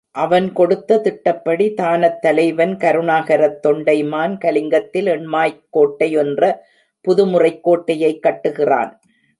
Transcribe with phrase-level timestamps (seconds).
[0.11, 6.65] அவன் கொடுத்த திட்டப்படி, தானத்தலைவன் கருணாகரத் தொண்டைமான் கலிங்கத்தில் எண்மாய்க் கோட்டை என்ற
[7.01, 8.91] புது முறைக் கோட்டையைக் கட்டுகிறான்.